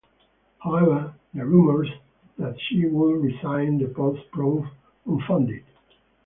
However 0.57 1.13
the 1.31 1.45
rumours 1.45 1.87
that 2.39 2.59
she 2.59 2.87
would 2.87 3.21
resign 3.21 3.77
the 3.77 3.89
post 3.89 4.21
proved 4.31 4.69
unfounded. 5.05 5.63